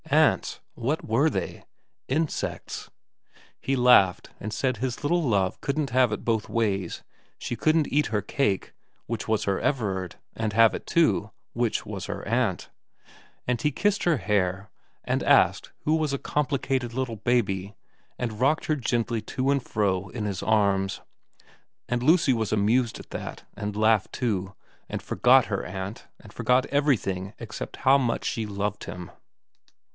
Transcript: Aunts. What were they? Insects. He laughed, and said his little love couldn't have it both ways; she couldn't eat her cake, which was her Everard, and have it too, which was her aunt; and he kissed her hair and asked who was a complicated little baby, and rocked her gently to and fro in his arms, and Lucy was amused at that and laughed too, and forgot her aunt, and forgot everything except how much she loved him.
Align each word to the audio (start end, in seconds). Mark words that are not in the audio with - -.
Aunts. 0.09 0.59
What 0.73 1.05
were 1.07 1.29
they? 1.29 1.63
Insects. 2.09 2.89
He 3.61 3.75
laughed, 3.77 4.31
and 4.41 4.51
said 4.51 4.77
his 4.77 5.03
little 5.03 5.21
love 5.23 5.61
couldn't 5.61 5.91
have 5.91 6.11
it 6.11 6.25
both 6.25 6.49
ways; 6.49 7.03
she 7.37 7.55
couldn't 7.55 7.87
eat 7.93 8.07
her 8.07 8.21
cake, 8.21 8.73
which 9.05 9.27
was 9.27 9.45
her 9.45 9.59
Everard, 9.61 10.15
and 10.35 10.51
have 10.51 10.73
it 10.73 10.85
too, 10.85 11.29
which 11.53 11.85
was 11.85 12.07
her 12.07 12.27
aunt; 12.27 12.69
and 13.47 13.61
he 13.61 13.71
kissed 13.71 14.03
her 14.03 14.17
hair 14.17 14.69
and 15.05 15.23
asked 15.23 15.71
who 15.85 15.95
was 15.95 16.11
a 16.13 16.17
complicated 16.17 16.93
little 16.93 17.15
baby, 17.17 17.75
and 18.17 18.39
rocked 18.41 18.65
her 18.65 18.75
gently 18.75 19.21
to 19.21 19.49
and 19.49 19.63
fro 19.63 20.09
in 20.09 20.25
his 20.25 20.43
arms, 20.43 20.99
and 21.87 22.03
Lucy 22.03 22.33
was 22.33 22.51
amused 22.51 22.99
at 22.99 23.11
that 23.11 23.45
and 23.55 23.77
laughed 23.77 24.11
too, 24.11 24.55
and 24.89 25.01
forgot 25.01 25.45
her 25.45 25.63
aunt, 25.63 26.07
and 26.19 26.33
forgot 26.33 26.65
everything 26.65 27.33
except 27.39 27.77
how 27.85 27.97
much 27.99 28.25
she 28.25 28.47
loved 28.47 28.85
him. 28.85 29.11